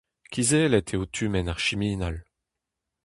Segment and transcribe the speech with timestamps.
[0.33, 2.17] Kizellet eo tumenn ar siminal.